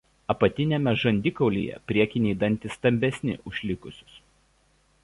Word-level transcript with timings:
Apatiniame 0.33 0.93
žandikaulyje 1.01 1.77
priekiniai 1.91 2.41
dantys 2.45 2.79
stambesni 2.79 3.39
už 3.53 3.65
likusius. 3.73 4.19